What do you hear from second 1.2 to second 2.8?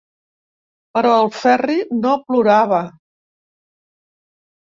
Ferri no plorava.